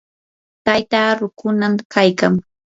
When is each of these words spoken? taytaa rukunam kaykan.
taytaa 0.65 1.09
rukunam 1.19 1.73
kaykan. 1.93 2.33